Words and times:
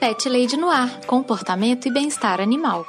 Pet 0.00 0.26
Lady 0.30 0.56
no 0.56 0.70
Ar, 0.70 1.02
comportamento 1.02 1.86
e 1.86 1.92
bem-estar 1.92 2.40
animal. 2.40 2.86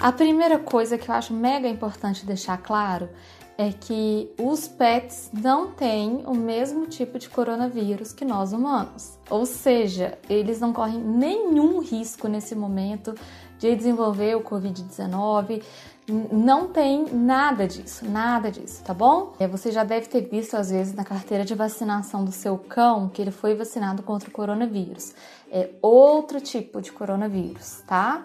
A 0.00 0.12
primeira 0.12 0.60
coisa 0.60 0.96
que 0.96 1.10
eu 1.10 1.14
acho 1.14 1.34
mega 1.34 1.66
importante 1.66 2.24
deixar 2.24 2.56
claro 2.58 3.08
é 3.58 3.72
que 3.72 4.30
os 4.38 4.68
pets 4.68 5.28
não 5.32 5.72
têm 5.72 6.22
o 6.24 6.32
mesmo 6.32 6.86
tipo 6.86 7.18
de 7.18 7.28
coronavírus 7.28 8.12
que 8.12 8.24
nós 8.24 8.52
humanos. 8.52 9.18
Ou 9.28 9.44
seja, 9.44 10.16
eles 10.30 10.60
não 10.60 10.72
correm 10.72 11.00
nenhum 11.00 11.80
risco 11.80 12.28
nesse 12.28 12.54
momento 12.54 13.12
de 13.58 13.74
desenvolver 13.74 14.36
o 14.36 14.42
Covid-19. 14.42 15.64
Não 16.08 16.68
tem 16.68 17.04
nada 17.12 17.66
disso, 17.66 18.04
nada 18.08 18.50
disso, 18.50 18.82
tá 18.82 18.94
bom? 18.94 19.34
É, 19.38 19.46
você 19.46 19.70
já 19.70 19.84
deve 19.84 20.06
ter 20.06 20.22
visto, 20.22 20.54
às 20.54 20.70
vezes, 20.70 20.94
na 20.94 21.04
carteira 21.04 21.44
de 21.44 21.54
vacinação 21.54 22.24
do 22.24 22.32
seu 22.32 22.56
cão 22.56 23.08
que 23.08 23.20
ele 23.20 23.30
foi 23.30 23.54
vacinado 23.54 24.02
contra 24.02 24.28
o 24.28 24.32
coronavírus. 24.32 25.12
É 25.50 25.70
outro 25.82 26.40
tipo 26.40 26.80
de 26.80 26.92
coronavírus, 26.92 27.82
tá? 27.86 28.24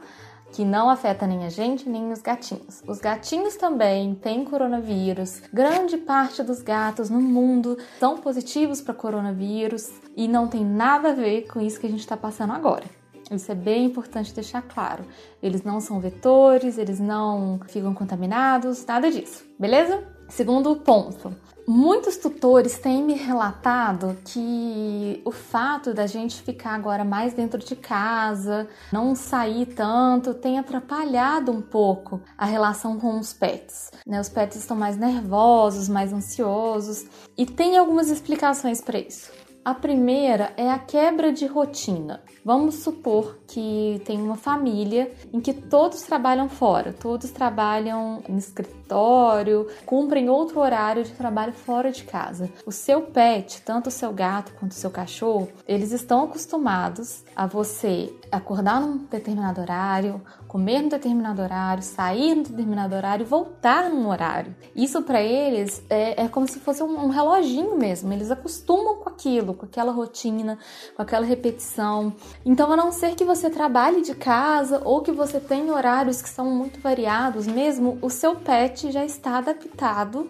que 0.53 0.63
não 0.63 0.88
afeta 0.88 1.25
nem 1.25 1.45
a 1.45 1.49
gente 1.49 1.89
nem 1.89 2.11
os 2.11 2.21
gatinhos. 2.21 2.83
Os 2.88 2.99
gatinhos 2.99 3.55
também 3.55 4.13
têm 4.13 4.45
coronavírus. 4.45 5.41
Grande 5.51 5.97
parte 5.97 6.44
dos 6.44 6.61
gatos 6.61 7.09
no 7.09 7.19
mundo 7.19 7.75
são 8.00 8.17
positivos 8.17 8.79
para 8.79 8.94
coronavírus 8.94 9.89
e 10.15 10.27
não 10.27 10.47
tem 10.47 10.63
nada 10.63 11.09
a 11.09 11.13
ver 11.13 11.47
com 11.47 11.59
isso 11.59 11.79
que 11.79 11.88
a 11.88 11.89
gente 11.89 12.01
está 12.01 12.15
passando 12.15 12.53
agora. 12.53 13.03
Isso 13.33 13.51
é 13.51 13.55
bem 13.55 13.85
importante 13.85 14.33
deixar 14.33 14.61
claro. 14.61 15.05
Eles 15.41 15.63
não 15.63 15.79
são 15.79 15.99
vetores, 15.99 16.77
eles 16.77 16.99
não 16.99 17.59
ficam 17.67 17.94
contaminados, 17.94 18.85
nada 18.85 19.11
disso, 19.11 19.44
beleza? 19.59 20.03
Segundo 20.29 20.75
ponto, 20.77 21.35
Muitos 21.66 22.17
tutores 22.17 22.77
têm 22.77 23.01
me 23.01 23.13
relatado 23.13 24.17
que 24.25 25.21
o 25.23 25.31
fato 25.31 25.94
da 25.94 26.05
gente 26.05 26.41
ficar 26.41 26.71
agora 26.71 27.05
mais 27.05 27.33
dentro 27.33 27.57
de 27.57 27.73
casa, 27.73 28.67
não 28.91 29.16
sair 29.16 29.67
tanto, 29.67 30.33
tem 30.33 30.59
atrapalhado 30.59 31.53
um 31.53 31.61
pouco 31.61 32.19
a 32.38 32.45
relação 32.45 33.00
com 33.00 33.17
os 33.17 33.31
pets. 33.31 33.91
Né? 34.05 34.19
Os 34.19 34.27
pets 34.27 34.57
estão 34.57 34.75
mais 34.75 34.97
nervosos, 34.97 35.88
mais 35.88 36.11
ansiosos 36.11 37.05
e 37.38 37.45
tem 37.45 37.77
algumas 37.77 38.09
explicações 38.09 38.81
para 38.81 39.00
isso. 39.00 39.31
A 39.66 39.74
primeira 39.74 40.51
é 40.57 40.69
a 40.69 40.78
quebra 40.78 41.31
de 41.31 41.46
rotina. 41.46 42.22
Vamos 42.44 42.75
supor 42.75 43.38
que 43.47 44.01
tem 44.03 44.22
uma 44.22 44.35
família 44.35 45.09
em 45.31 45.40
que 45.40 45.53
todos 45.53 46.01
trabalham 46.01 46.50
fora, 46.50 46.91
todos 46.91 47.31
trabalham 47.31 48.22
em 48.28 48.35
escritório, 48.35 49.66
cumprem 49.85 50.29
outro 50.29 50.59
horário 50.59 51.06
de 51.06 51.13
trabalho 51.13 51.53
fora 51.53 51.94
de 51.94 52.03
casa. 52.03 52.51
O 52.66 52.74
seu 52.74 53.03
pet, 53.03 53.62
tanto 53.62 53.88
o 53.88 53.91
seu 53.91 54.12
gato 54.12 54.51
quanto 54.59 54.74
o 54.74 54.75
seu 54.75 54.91
cachorro, 54.91 55.47
eles 55.66 55.94
estão 55.94 56.25
acostumados 56.25 57.24
a 57.34 57.47
você 57.47 58.13
acordar 58.33 58.81
num 58.81 58.97
determinado 58.97 59.61
horário, 59.61 60.21
comer 60.47 60.81
num 60.81 60.89
determinado 60.89 61.41
horário, 61.41 61.83
sair 61.83 62.35
num 62.35 62.44
determinado 62.44 62.95
horário 62.95 63.25
voltar 63.25 63.89
num 63.89 64.09
horário. 64.09 64.55
Isso 64.75 65.01
para 65.03 65.21
eles 65.21 65.83
é, 65.89 66.23
é, 66.23 66.27
como 66.27 66.47
se 66.47 66.59
fosse 66.59 66.81
um, 66.81 67.05
um 67.05 67.09
reloginho 67.09 67.77
mesmo. 67.77 68.11
Eles 68.11 68.31
acostumam 68.31 68.95
com 68.97 69.09
aquilo 69.09 69.53
com 69.53 69.66
aquela 69.66 69.91
rotina, 69.91 70.57
com 70.95 71.01
aquela 71.01 71.25
repetição. 71.25 72.13
Então, 72.45 72.71
a 72.71 72.75
não 72.75 72.91
ser 72.91 73.16
que 73.16 73.23
você 73.23 73.49
trabalhe 73.49 74.01
de 74.01 74.16
casa 74.16 74.81
ou 74.83 75.01
que 75.01 75.11
você 75.11 75.39
tenha 75.39 75.73
horários 75.73 76.21
que 76.21 76.29
são 76.29 76.45
muito 76.45 76.79
variados 76.79 77.45
mesmo, 77.45 77.97
o 78.01 78.09
seu 78.09 78.35
pet 78.35 78.91
já 78.91 79.05
está 79.05 79.38
adaptado 79.38 80.29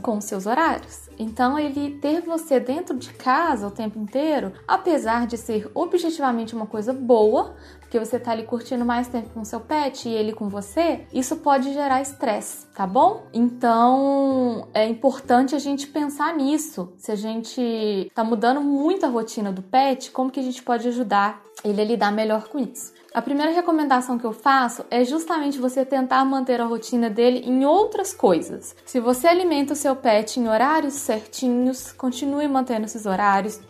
com 0.00 0.20
seus 0.20 0.46
horários. 0.46 1.05
Então, 1.18 1.58
ele 1.58 1.98
ter 1.98 2.20
você 2.20 2.60
dentro 2.60 2.96
de 2.96 3.12
casa 3.12 3.66
o 3.66 3.70
tempo 3.70 3.98
inteiro, 3.98 4.52
apesar 4.66 5.26
de 5.26 5.36
ser 5.36 5.70
objetivamente 5.74 6.54
uma 6.54 6.66
coisa 6.66 6.92
boa, 6.92 7.54
porque 7.80 7.98
você 7.98 8.18
tá 8.18 8.32
ali 8.32 8.42
curtindo 8.42 8.84
mais 8.84 9.08
tempo 9.08 9.30
com 9.30 9.44
seu 9.44 9.60
pet 9.60 10.08
e 10.08 10.12
ele 10.12 10.32
com 10.32 10.48
você, 10.48 11.06
isso 11.12 11.36
pode 11.36 11.72
gerar 11.72 12.02
estresse, 12.02 12.66
tá 12.74 12.86
bom? 12.86 13.26
Então, 13.32 14.68
é 14.74 14.86
importante 14.86 15.54
a 15.54 15.58
gente 15.58 15.86
pensar 15.86 16.34
nisso. 16.34 16.92
Se 16.98 17.12
a 17.12 17.16
gente 17.16 18.10
tá 18.14 18.24
mudando 18.24 18.60
muito 18.60 19.06
a 19.06 19.08
rotina 19.08 19.52
do 19.52 19.62
pet, 19.62 20.10
como 20.10 20.30
que 20.30 20.40
a 20.40 20.42
gente 20.42 20.62
pode 20.62 20.88
ajudar 20.88 21.42
ele 21.64 21.80
a 21.80 21.84
lidar 21.84 22.12
melhor 22.12 22.48
com 22.48 22.58
isso? 22.58 22.92
A 23.16 23.22
primeira 23.22 23.50
recomendação 23.50 24.18
que 24.18 24.26
eu 24.26 24.32
faço 24.34 24.84
é 24.90 25.02
justamente 25.02 25.58
você 25.58 25.86
tentar 25.86 26.22
manter 26.22 26.60
a 26.60 26.66
rotina 26.66 27.08
dele 27.08 27.42
em 27.46 27.64
outras 27.64 28.12
coisas. 28.12 28.76
Se 28.84 29.00
você 29.00 29.26
alimenta 29.26 29.72
o 29.72 29.76
seu 29.76 29.96
pet 29.96 30.38
em 30.38 30.48
horários 30.48 30.92
certinhos, 31.06 31.92
continue 31.92 32.46
mantendo 32.48 32.84
esses 32.84 33.06
horários. 33.06 33.60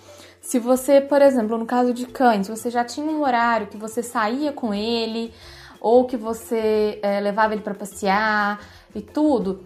Se 0.40 0.58
você, 0.58 1.00
por 1.00 1.22
exemplo, 1.22 1.58
no 1.58 1.66
caso 1.66 1.92
de 1.92 2.06
cães, 2.06 2.48
você 2.48 2.70
já 2.70 2.84
tinha 2.84 3.06
um 3.06 3.22
horário 3.22 3.66
que 3.66 3.76
você 3.76 4.02
saía 4.02 4.52
com 4.52 4.72
ele 4.72 5.32
ou 5.80 6.06
que 6.06 6.16
você 6.16 6.98
é, 7.02 7.20
levava 7.20 7.52
ele 7.52 7.62
para 7.62 7.74
passear 7.74 8.60
e 8.94 9.00
tudo, 9.00 9.64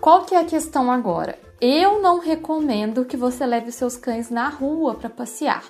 qual 0.00 0.24
que 0.24 0.34
é 0.34 0.40
a 0.40 0.44
questão 0.44 0.90
agora? 0.90 1.38
Eu 1.60 2.00
não 2.00 2.18
recomendo 2.18 3.04
que 3.04 3.16
você 3.16 3.44
leve 3.44 3.68
os 3.68 3.74
seus 3.74 3.96
cães 3.96 4.30
na 4.30 4.48
rua 4.48 4.94
para 4.94 5.10
passear 5.10 5.62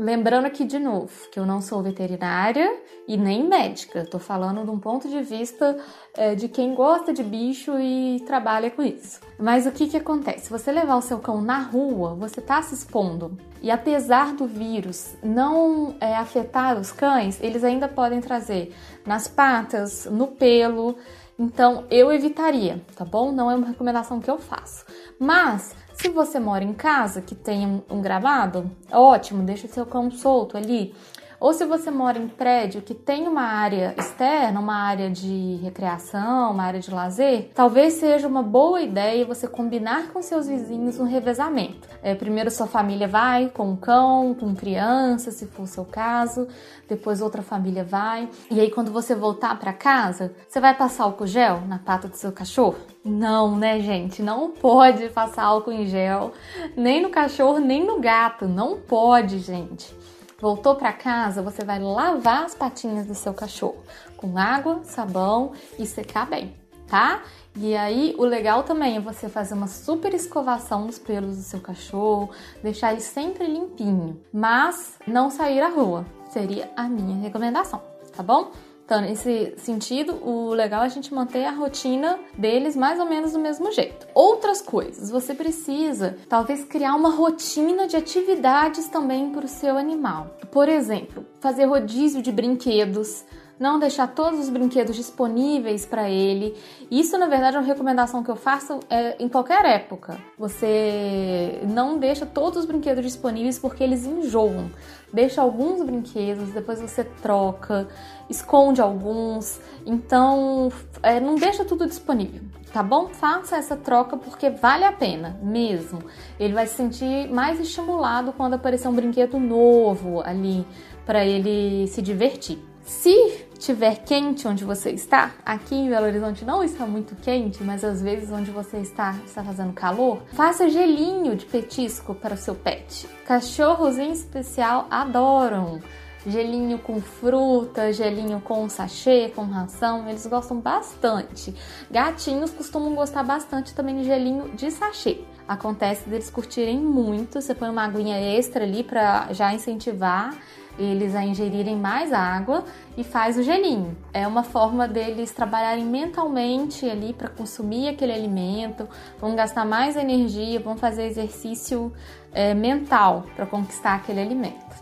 lembrando 0.00 0.46
aqui 0.46 0.64
de 0.64 0.78
novo 0.78 1.12
que 1.30 1.38
eu 1.38 1.44
não 1.44 1.60
sou 1.60 1.82
veterinária 1.82 2.80
e 3.06 3.16
nem 3.16 3.46
médica, 3.46 4.04
tô 4.04 4.18
falando 4.18 4.64
de 4.64 4.70
um 4.70 4.78
ponto 4.78 5.08
de 5.08 5.20
vista 5.22 5.78
é, 6.16 6.34
de 6.34 6.48
quem 6.48 6.74
gosta 6.74 7.12
de 7.12 7.22
bicho 7.22 7.78
e 7.78 8.20
trabalha 8.26 8.70
com 8.70 8.82
isso. 8.82 9.20
Mas 9.38 9.66
o 9.66 9.72
que 9.72 9.88
que 9.88 9.96
acontece? 9.96 10.46
Se 10.46 10.50
você 10.50 10.72
levar 10.72 10.96
o 10.96 11.02
seu 11.02 11.18
cão 11.18 11.42
na 11.42 11.58
rua, 11.58 12.14
você 12.14 12.40
tá 12.40 12.62
se 12.62 12.74
expondo. 12.74 13.36
E 13.62 13.70
apesar 13.70 14.32
do 14.32 14.46
vírus 14.46 15.14
não 15.22 15.94
é, 16.00 16.16
afetar 16.16 16.78
os 16.78 16.90
cães, 16.90 17.38
eles 17.42 17.62
ainda 17.62 17.86
podem 17.86 18.20
trazer 18.20 18.74
nas 19.04 19.28
patas, 19.28 20.06
no 20.06 20.28
pelo. 20.28 20.96
Então 21.38 21.84
eu 21.90 22.10
evitaria, 22.10 22.80
tá 22.96 23.04
bom? 23.04 23.32
Não 23.32 23.50
é 23.50 23.54
uma 23.54 23.66
recomendação 23.66 24.18
que 24.18 24.30
eu 24.30 24.38
faço. 24.38 24.84
Mas 25.18 25.74
se 26.00 26.08
você 26.08 26.40
mora 26.40 26.64
em 26.64 26.72
casa 26.72 27.20
que 27.20 27.34
tem 27.34 27.82
um, 27.90 28.00
gramado, 28.00 28.70
ótimo, 28.90 29.42
deixa 29.42 29.68
seu 29.68 29.84
cão 29.84 30.10
solto 30.10 30.56
ali. 30.56 30.94
Ou 31.40 31.54
se 31.54 31.64
você 31.64 31.90
mora 31.90 32.18
em 32.18 32.28
prédio 32.28 32.82
que 32.82 32.92
tem 32.92 33.26
uma 33.26 33.40
área 33.40 33.94
externa, 33.96 34.60
uma 34.60 34.74
área 34.74 35.08
de 35.08 35.58
recreação, 35.62 36.52
uma 36.52 36.64
área 36.64 36.78
de 36.78 36.90
lazer, 36.90 37.50
talvez 37.54 37.94
seja 37.94 38.28
uma 38.28 38.42
boa 38.42 38.82
ideia 38.82 39.24
você 39.24 39.48
combinar 39.48 40.08
com 40.12 40.20
seus 40.20 40.46
vizinhos 40.46 41.00
um 41.00 41.04
revezamento. 41.04 41.88
É, 42.02 42.14
primeiro 42.14 42.50
sua 42.50 42.66
família 42.66 43.08
vai 43.08 43.48
com 43.48 43.72
o 43.72 43.76
cão, 43.78 44.36
com 44.38 44.54
criança, 44.54 45.30
se 45.30 45.46
for 45.46 45.62
o 45.62 45.66
seu 45.66 45.86
caso, 45.86 46.46
depois 46.86 47.22
outra 47.22 47.40
família 47.40 47.84
vai. 47.84 48.28
E 48.50 48.60
aí 48.60 48.70
quando 48.70 48.92
você 48.92 49.14
voltar 49.14 49.58
para 49.58 49.72
casa, 49.72 50.34
você 50.46 50.60
vai 50.60 50.74
passar 50.76 51.04
álcool 51.04 51.26
gel 51.26 51.62
na 51.66 51.78
pata 51.78 52.06
do 52.06 52.16
seu 52.16 52.32
cachorro? 52.32 52.76
Não, 53.02 53.56
né, 53.56 53.80
gente? 53.80 54.22
Não 54.22 54.50
pode 54.50 55.08
passar 55.08 55.44
álcool 55.44 55.72
em 55.72 55.86
gel, 55.86 56.34
nem 56.76 57.00
no 57.00 57.08
cachorro, 57.08 57.58
nem 57.58 57.82
no 57.82 57.98
gato. 57.98 58.46
Não 58.46 58.78
pode, 58.78 59.38
gente. 59.38 59.98
Voltou 60.40 60.74
para 60.74 60.92
casa, 60.92 61.42
você 61.42 61.64
vai 61.64 61.78
lavar 61.78 62.44
as 62.44 62.54
patinhas 62.54 63.06
do 63.06 63.14
seu 63.14 63.34
cachorro 63.34 63.84
com 64.16 64.38
água, 64.38 64.80
sabão 64.84 65.52
e 65.78 65.84
secar 65.84 66.26
bem, 66.26 66.54
tá? 66.86 67.22
E 67.56 67.76
aí, 67.76 68.14
o 68.16 68.24
legal 68.24 68.62
também 68.62 68.96
é 68.96 69.00
você 69.00 69.28
fazer 69.28 69.54
uma 69.54 69.66
super 69.66 70.14
escovação 70.14 70.86
nos 70.86 70.98
pelos 70.98 71.36
do 71.36 71.42
seu 71.42 71.60
cachorro, 71.60 72.30
deixar 72.62 72.92
ele 72.92 73.00
sempre 73.00 73.46
limpinho, 73.46 74.20
mas 74.32 74.96
não 75.06 75.30
sair 75.30 75.60
à 75.60 75.68
rua. 75.68 76.06
Seria 76.30 76.70
a 76.76 76.84
minha 76.84 77.20
recomendação, 77.20 77.82
tá 78.16 78.22
bom? 78.22 78.52
Então, 78.90 79.02
nesse 79.02 79.54
sentido, 79.58 80.18
o 80.20 80.52
legal 80.52 80.82
é 80.82 80.86
a 80.86 80.88
gente 80.88 81.14
manter 81.14 81.44
a 81.44 81.52
rotina 81.52 82.18
deles 82.36 82.74
mais 82.74 82.98
ou 82.98 83.06
menos 83.06 83.30
do 83.30 83.38
mesmo 83.38 83.70
jeito. 83.70 84.08
Outras 84.12 84.60
coisas, 84.60 85.08
você 85.08 85.32
precisa 85.32 86.16
talvez 86.28 86.64
criar 86.64 86.96
uma 86.96 87.10
rotina 87.10 87.86
de 87.86 87.94
atividades 87.94 88.88
também 88.88 89.30
para 89.30 89.44
o 89.44 89.48
seu 89.48 89.78
animal. 89.78 90.34
Por 90.50 90.68
exemplo, 90.68 91.24
fazer 91.38 91.66
rodízio 91.66 92.20
de 92.20 92.32
brinquedos, 92.32 93.24
não 93.60 93.78
deixar 93.78 94.08
todos 94.08 94.40
os 94.40 94.48
brinquedos 94.48 94.96
disponíveis 94.96 95.84
para 95.86 96.08
ele. 96.08 96.56
Isso, 96.90 97.16
na 97.18 97.26
verdade, 97.26 97.56
é 97.56 97.60
uma 97.60 97.66
recomendação 97.66 98.24
que 98.24 98.30
eu 98.30 98.34
faço 98.34 98.80
é, 98.88 99.22
em 99.22 99.28
qualquer 99.28 99.66
época. 99.66 100.18
Você 100.38 101.60
não 101.68 101.98
deixa 101.98 102.24
todos 102.24 102.60
os 102.60 102.64
brinquedos 102.64 103.04
disponíveis 103.04 103.56
porque 103.56 103.84
eles 103.84 104.06
enjoam. 104.06 104.70
Deixa 105.12 105.42
alguns 105.42 105.82
brinquedos, 105.84 106.50
depois 106.50 106.80
você 106.80 107.04
troca, 107.04 107.88
esconde 108.28 108.80
alguns. 108.80 109.60
Então, 109.84 110.72
é, 111.02 111.18
não 111.18 111.34
deixa 111.34 111.64
tudo 111.64 111.86
disponível 111.86 112.42
tá 112.72 112.82
bom? 112.82 113.08
Faça 113.08 113.56
essa 113.56 113.76
troca 113.76 114.16
porque 114.16 114.50
vale 114.50 114.84
a 114.84 114.92
pena 114.92 115.38
mesmo. 115.42 116.02
Ele 116.38 116.54
vai 116.54 116.66
se 116.66 116.74
sentir 116.74 117.28
mais 117.30 117.60
estimulado 117.60 118.32
quando 118.32 118.54
aparecer 118.54 118.88
um 118.88 118.94
brinquedo 118.94 119.38
novo 119.38 120.22
ali 120.22 120.64
para 121.04 121.24
ele 121.24 121.86
se 121.88 122.00
divertir. 122.00 122.58
Se 122.84 123.46
tiver 123.58 124.04
quente 124.04 124.48
onde 124.48 124.64
você 124.64 124.90
está, 124.90 125.32
aqui 125.44 125.74
em 125.74 125.88
Belo 125.88 126.06
Horizonte 126.06 126.44
não 126.44 126.64
está 126.64 126.86
muito 126.86 127.14
quente, 127.16 127.62
mas 127.62 127.84
às 127.84 128.02
vezes 128.02 128.30
onde 128.30 128.50
você 128.50 128.78
está 128.78 129.14
está 129.24 129.44
fazendo 129.44 129.72
calor, 129.72 130.22
faça 130.32 130.68
gelinho 130.68 131.36
de 131.36 131.44
petisco 131.44 132.14
para 132.14 132.34
o 132.34 132.38
seu 132.38 132.54
pet. 132.54 133.06
Cachorros 133.24 133.98
em 133.98 134.12
especial 134.12 134.86
adoram 134.90 135.80
gelinho 136.26 136.78
com 136.78 137.00
fruta, 137.00 137.92
gelinho 137.92 138.40
com 138.40 138.68
sachê, 138.68 139.32
com 139.34 139.42
ração, 139.42 140.08
eles 140.08 140.26
gostam 140.26 140.60
bastante. 140.60 141.54
Gatinhos 141.90 142.50
costumam 142.50 142.94
gostar 142.94 143.22
bastante 143.22 143.74
também 143.74 143.96
de 143.96 144.04
gelinho 144.04 144.50
de 144.50 144.70
sachê. 144.70 145.20
Acontece 145.48 146.08
deles 146.08 146.30
curtirem 146.30 146.78
muito, 146.78 147.40
você 147.40 147.54
põe 147.54 147.68
uma 147.68 147.84
aguinha 147.84 148.18
extra 148.18 148.64
ali 148.64 148.84
para 148.84 149.32
já 149.32 149.52
incentivar 149.52 150.36
eles 150.78 151.14
a 151.14 151.24
ingerirem 151.24 151.76
mais 151.76 152.12
água 152.12 152.64
e 152.96 153.04
faz 153.04 153.36
o 153.36 153.42
gelinho. 153.42 153.96
É 154.12 154.26
uma 154.26 154.42
forma 154.42 154.88
deles 154.88 155.30
trabalharem 155.32 155.84
mentalmente 155.84 156.88
ali 156.88 157.12
para 157.12 157.28
consumir 157.28 157.88
aquele 157.88 158.12
alimento, 158.12 158.88
vão 159.18 159.34
gastar 159.34 159.64
mais 159.64 159.96
energia, 159.96 160.60
vão 160.60 160.76
fazer 160.76 161.06
exercício 161.06 161.92
é, 162.32 162.54
mental 162.54 163.24
para 163.36 163.46
conquistar 163.46 163.96
aquele 163.96 164.20
alimento. 164.20 164.76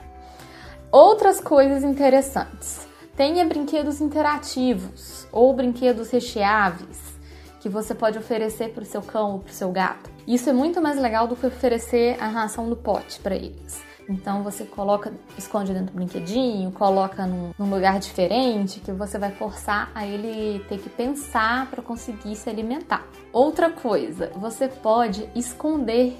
Outras 0.91 1.41
coisas 1.41 1.85
interessantes. 1.85 2.87
Tenha 3.17 3.45
brinquedos 3.45 4.01
interativos 4.01 5.27
ou 5.33 5.53
brinquedos 5.53 6.11
recheáveis 6.11 7.19
que 7.61 7.69
você 7.69 7.95
pode 7.95 8.17
oferecer 8.17 8.71
para 8.71 8.83
o 8.83 8.87
seu 8.87 9.03
cão 9.03 9.33
ou 9.33 9.39
para 9.41 9.51
o 9.51 9.55
seu 9.55 9.73
gato. 9.73 10.09
Isso 10.27 10.49
é 10.49 10.53
muito 10.53 10.81
mais 10.81 10.99
legal 10.99 11.27
do 11.27 11.35
que 11.35 11.47
oferecer 11.47 12.17
a 12.21 12.29
ração 12.29 12.69
do 12.69 12.77
pote 12.77 13.19
para 13.21 13.35
eles. 13.35 13.88
Então 14.09 14.43
você 14.43 14.65
coloca, 14.65 15.13
esconde 15.37 15.73
dentro 15.73 15.93
do 15.93 15.97
brinquedinho, 15.97 16.73
coloca 16.73 17.27
num, 17.27 17.53
num 17.59 17.69
lugar 17.69 17.99
diferente 17.99 18.81
que 18.81 18.91
você 18.91 19.19
vai 19.19 19.33
forçar 19.33 19.91
a 19.95 20.07
ele 20.07 20.65
ter 20.69 20.79
que 20.79 20.89
pensar 20.89 21.71
para 21.71 21.83
conseguir 21.83 22.35
se 22.35 22.49
alimentar. 22.49 23.07
Outra 23.33 23.71
coisa, 23.71 24.33
você 24.35 24.67
pode 24.67 25.29
esconder 25.35 26.17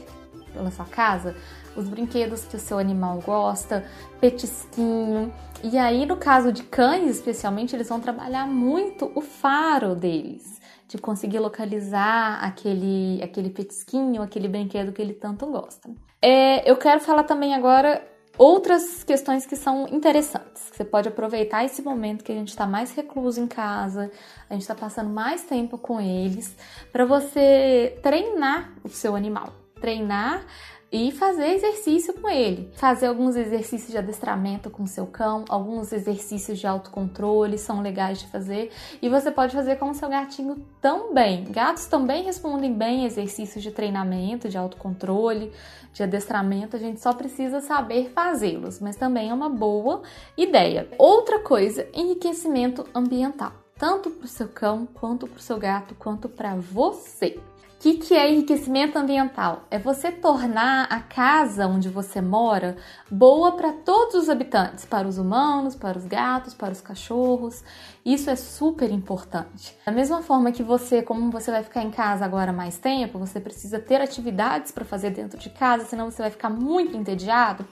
pela 0.53 0.71
sua 0.71 0.85
casa 0.85 1.35
os 1.77 1.89
brinquedos 1.89 2.45
que 2.45 2.57
o 2.57 2.59
seu 2.59 2.79
animal 2.79 3.21
gosta, 3.25 3.85
petisquinho. 4.21 5.33
E 5.63 5.79
aí, 5.79 6.05
no 6.05 6.17
caso 6.17 6.53
de 6.53 6.65
cães, 6.65 7.17
especialmente, 7.17 7.75
eles 7.75 7.89
vão 7.89 8.01
trabalhar 8.01 8.47
muito 8.47 9.11
o 9.15 9.21
faro 9.21 9.95
deles, 9.95 10.61
de 10.89 10.97
conseguir 10.97 11.39
localizar 11.39 12.43
aquele, 12.43 13.21
aquele 13.23 13.51
petisquinho, 13.51 14.23
aquele 14.23 14.49
brinquedo 14.49 14.91
que 14.91 15.03
ele 15.03 15.13
tanto 15.13 15.47
gosta. 15.47 15.91
É, 16.21 16.69
eu 16.69 16.77
quero 16.77 17.01
falar 17.01 17.25
também 17.25 17.55
agora 17.55 18.03
outras 18.39 19.05
questões 19.05 19.45
que 19.45 19.55
são 19.55 19.87
interessantes. 19.89 20.71
Você 20.73 20.85
pode 20.85 21.09
aproveitar 21.09 21.65
esse 21.65 21.83
momento 21.83 22.25
que 22.25 22.33
a 22.33 22.35
gente 22.35 22.49
está 22.49 22.67
mais 22.67 22.93
recluso 22.95 23.41
em 23.41 23.47
casa, 23.47 24.11
a 24.49 24.55
gente 24.55 24.63
está 24.63 24.75
passando 24.75 25.11
mais 25.11 25.43
tempo 25.43 25.77
com 25.77 26.01
eles, 26.01 26.57
para 26.91 27.05
você 27.05 27.99
treinar 28.03 28.73
o 28.83 28.89
seu 28.89 29.15
animal. 29.15 29.53
Treinar 29.81 30.45
e 30.91 31.13
fazer 31.13 31.55
exercício 31.55 32.15
com 32.15 32.29
ele. 32.29 32.71
Fazer 32.75 33.07
alguns 33.07 33.37
exercícios 33.37 33.91
de 33.91 33.99
adestramento 33.99 34.71
com 34.71 34.87
seu 34.87 35.07
cão, 35.07 35.45
alguns 35.49 35.93
exercícios 35.93 36.59
de 36.59 36.67
autocontrole 36.67 37.59
são 37.59 37.83
legais 37.83 38.21
de 38.21 38.27
fazer 38.29 38.71
e 39.03 39.09
você 39.09 39.31
pode 39.31 39.55
fazer 39.55 39.77
com 39.77 39.91
o 39.91 39.95
seu 39.95 40.09
gatinho 40.09 40.65
também. 40.81 41.45
Gatos 41.45 41.87
também 41.87 42.25
respondem 42.25 42.73
bem 42.73 43.05
a 43.05 43.07
exercícios 43.07 43.63
de 43.63 43.71
treinamento, 43.71 44.49
de 44.49 44.57
autocontrole, 44.57 45.53
de 45.93 46.03
adestramento, 46.03 46.77
a 46.77 46.79
gente 46.79 47.01
só 47.01 47.13
precisa 47.13 47.61
saber 47.61 48.11
fazê-los, 48.11 48.81
mas 48.81 48.97
também 48.97 49.31
é 49.31 49.35
uma 49.35 49.49
boa 49.49 50.03
ideia. 50.37 50.89
Outra 50.97 51.41
coisa, 51.41 51.87
enriquecimento 51.93 52.87
ambiental 52.95 53.53
tanto 53.79 54.11
para 54.11 54.25
o 54.25 54.29
seu 54.29 54.49
cão, 54.49 54.87
quanto 54.87 55.27
para 55.29 55.39
o 55.39 55.43
seu 55.43 55.57
gato, 55.57 55.95
quanto 55.95 56.29
para 56.29 56.57
você. 56.57 57.39
O 57.79 57.81
que, 57.81 57.95
que 57.95 58.15
é 58.15 58.29
enriquecimento 58.29 58.99
ambiental? 58.99 59.63
É 59.71 59.79
você 59.79 60.11
tornar 60.11 60.89
a 60.91 60.99
casa 60.99 61.69
onde 61.69 61.89
você 61.89 62.21
mora 62.21 62.77
boa 63.09 63.53
para 63.53 63.73
todos 63.73 64.17
os 64.17 64.29
habitantes, 64.29 64.85
para 64.85 65.07
os 65.07 65.17
humanos, 65.17 65.77
para 65.77 65.97
os 65.97 66.05
gatos, 66.05 66.55
para 66.55 66.73
os 66.73 66.81
cachorros. 66.81 67.63
Isso 68.05 68.29
é 68.31 68.35
super 68.35 68.91
importante. 68.91 69.79
Da 69.87 69.93
mesma 69.93 70.23
forma 70.23 70.51
que 70.51 70.61
você, 70.61 71.03
como 71.03 71.31
você 71.31 71.53
vai 71.53 71.63
ficar 71.63 71.85
em 71.85 71.91
casa 71.93 72.25
agora 72.25 72.53
mais 72.53 72.79
tempo, 72.79 73.17
você 73.17 73.39
precisa 73.39 73.79
ter 73.79 74.01
atividades 74.01 74.73
para 74.73 74.85
fazer 74.85 75.11
dentro 75.11 75.39
de 75.39 75.49
casa, 75.49 75.85
senão 75.85 76.11
você 76.11 76.21
vai 76.21 76.33
ficar 76.33 76.51
muito 76.51 76.97
entediado. 76.97 77.65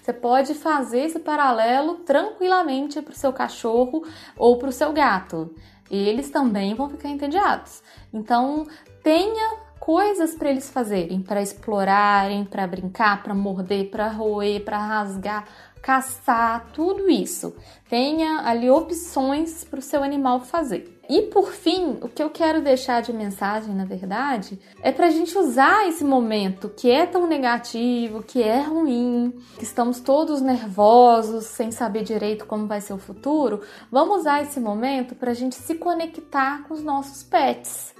Você 0.00 0.12
pode 0.12 0.54
fazer 0.54 1.00
esse 1.00 1.18
paralelo 1.18 1.96
tranquilamente 1.96 3.02
para 3.02 3.12
o 3.12 3.16
seu 3.16 3.32
cachorro 3.32 4.04
ou 4.36 4.56
para 4.56 4.68
o 4.68 4.72
seu 4.72 4.92
gato. 4.92 5.52
Eles 5.90 6.30
também 6.30 6.74
vão 6.74 6.88
ficar 6.88 7.08
entediados. 7.08 7.82
Então, 8.12 8.66
tenha 9.02 9.56
coisas 9.78 10.34
para 10.34 10.50
eles 10.50 10.70
fazerem, 10.70 11.22
para 11.22 11.40
explorarem, 11.40 12.44
para 12.44 12.66
brincar, 12.66 13.22
para 13.22 13.34
morder, 13.34 13.90
para 13.90 14.08
roer, 14.08 14.64
para 14.64 14.78
rasgar. 14.78 15.46
caçar, 15.80 16.66
tudo 16.72 17.08
isso. 17.08 17.56
Tenha 17.88 18.40
ali 18.44 18.68
opções 18.68 19.64
para 19.64 19.78
o 19.78 19.82
seu 19.82 20.02
animal 20.02 20.40
fazer. 20.40 20.97
E 21.08 21.22
por 21.22 21.52
fim, 21.52 21.96
o 22.02 22.08
que 22.08 22.22
eu 22.22 22.28
quero 22.28 22.60
deixar 22.60 23.00
de 23.00 23.14
mensagem, 23.14 23.74
na 23.74 23.86
verdade, 23.86 24.60
é 24.82 24.92
para 24.92 25.06
a 25.06 25.10
gente 25.10 25.36
usar 25.38 25.88
esse 25.88 26.04
momento 26.04 26.68
que 26.68 26.90
é 26.90 27.06
tão 27.06 27.26
negativo, 27.26 28.22
que 28.22 28.42
é 28.42 28.60
ruim, 28.60 29.32
que 29.56 29.64
estamos 29.64 30.00
todos 30.00 30.42
nervosos, 30.42 31.46
sem 31.46 31.70
saber 31.70 32.02
direito 32.02 32.44
como 32.44 32.66
vai 32.66 32.82
ser 32.82 32.92
o 32.92 32.98
futuro. 32.98 33.62
Vamos 33.90 34.18
usar 34.18 34.42
esse 34.42 34.60
momento 34.60 35.14
para 35.14 35.30
a 35.30 35.34
gente 35.34 35.54
se 35.54 35.76
conectar 35.76 36.64
com 36.68 36.74
os 36.74 36.82
nossos 36.82 37.22
pets. 37.22 37.94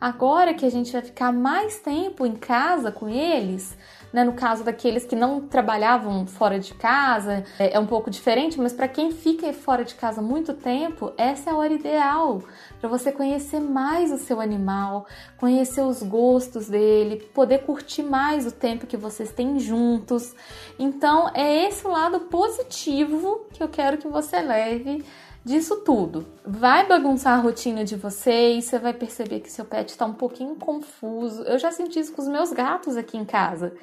Agora 0.00 0.54
que 0.54 0.66
a 0.66 0.70
gente 0.70 0.92
vai 0.92 1.02
ficar 1.02 1.32
mais 1.32 1.80
tempo 1.80 2.24
em 2.24 2.36
casa 2.36 2.92
com 2.92 3.08
eles, 3.08 3.76
né? 4.12 4.24
No 4.24 4.32
caso 4.32 4.62
daqueles 4.62 5.04
que 5.04 5.16
não 5.16 5.40
trabalhavam 5.40 6.26
fora 6.26 6.58
de 6.58 6.74
casa, 6.74 7.44
é, 7.58 7.74
é 7.74 7.78
um 7.78 7.86
pouco 7.86 8.10
diferente, 8.10 8.60
mas 8.60 8.72
para 8.72 8.88
quem 8.88 9.12
fica 9.12 9.52
fora 9.52 9.84
de 9.84 9.94
casa 9.94 10.20
muito 10.20 10.54
tempo, 10.54 11.12
essa 11.16 11.50
é 11.50 11.52
a 11.52 11.56
hora 11.56 11.72
ideal 11.72 12.42
para 12.80 12.88
você 12.88 13.12
conhecer 13.12 13.60
mais 13.60 14.10
o 14.10 14.18
seu 14.18 14.40
animal, 14.40 15.06
conhecer 15.38 15.82
os 15.82 16.02
gostos 16.02 16.68
dele, 16.68 17.16
poder 17.32 17.58
curtir 17.58 18.02
mais 18.02 18.44
o 18.44 18.50
tempo 18.50 18.86
que 18.86 18.96
vocês 18.96 19.30
têm 19.30 19.58
juntos. 19.60 20.34
Então, 20.78 21.30
é 21.32 21.68
esse 21.68 21.86
lado 21.86 22.20
positivo 22.20 23.46
que 23.52 23.62
eu 23.62 23.68
quero 23.68 23.98
que 23.98 24.08
você 24.08 24.40
leve 24.40 25.04
disso 25.44 25.78
tudo. 25.84 26.26
Vai 26.44 26.86
bagunçar 26.86 27.38
a 27.38 27.42
rotina 27.42 27.84
de 27.84 27.96
vocês, 27.96 28.64
você 28.64 28.78
vai 28.78 28.94
perceber 28.94 29.40
que 29.40 29.50
seu 29.50 29.64
pet 29.64 29.88
está 29.88 30.06
um 30.06 30.14
pouquinho 30.14 30.54
confuso. 30.56 31.42
Eu 31.42 31.58
já 31.58 31.70
senti 31.72 31.98
isso 31.98 32.12
com 32.12 32.22
os 32.22 32.28
meus 32.28 32.52
gatos 32.52 32.96
aqui 32.96 33.16
em 33.16 33.24
casa. 33.24 33.74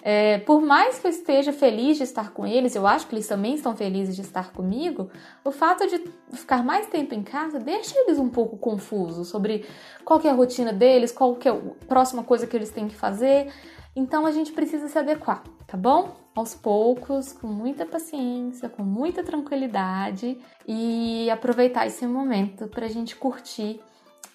É, 0.00 0.38
por 0.38 0.60
mais 0.60 0.98
que 0.98 1.06
eu 1.08 1.10
esteja 1.10 1.52
feliz 1.52 1.96
de 1.96 2.04
estar 2.04 2.30
com 2.30 2.46
eles, 2.46 2.76
eu 2.76 2.86
acho 2.86 3.06
que 3.08 3.14
eles 3.16 3.26
também 3.26 3.56
estão 3.56 3.76
felizes 3.76 4.14
de 4.14 4.22
estar 4.22 4.52
comigo, 4.52 5.10
o 5.44 5.50
fato 5.50 5.88
de 5.88 5.98
ficar 6.32 6.62
mais 6.62 6.86
tempo 6.86 7.14
em 7.14 7.22
casa 7.22 7.58
deixa 7.58 7.98
eles 7.98 8.16
um 8.16 8.28
pouco 8.28 8.56
confusos 8.56 9.26
sobre 9.28 9.66
qual 10.04 10.20
é 10.22 10.28
a 10.30 10.34
rotina 10.34 10.72
deles, 10.72 11.10
qual 11.10 11.36
é 11.44 11.48
a 11.48 11.86
próxima 11.86 12.22
coisa 12.22 12.46
que 12.46 12.56
eles 12.56 12.70
têm 12.70 12.86
que 12.86 12.94
fazer. 12.94 13.52
Então 13.96 14.24
a 14.24 14.30
gente 14.30 14.52
precisa 14.52 14.86
se 14.86 14.96
adequar, 14.96 15.42
tá 15.66 15.76
bom? 15.76 16.16
Aos 16.38 16.54
poucos, 16.54 17.32
com 17.32 17.48
muita 17.48 17.84
paciência, 17.84 18.68
com 18.68 18.84
muita 18.84 19.24
tranquilidade 19.24 20.38
e 20.68 21.28
aproveitar 21.30 21.84
esse 21.88 22.06
momento 22.06 22.68
para 22.68 22.86
a 22.86 22.88
gente 22.88 23.16
curtir 23.16 23.80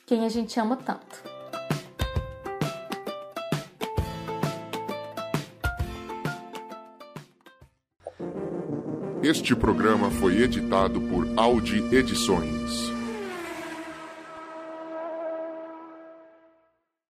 quem 0.06 0.26
a 0.26 0.28
gente 0.28 0.60
ama 0.60 0.76
tanto. 0.76 1.24
Este 9.24 9.56
programa 9.56 10.12
foi 10.12 10.42
editado 10.42 11.00
por 11.00 11.26
Audi 11.38 11.78
Edições. 11.96 13.03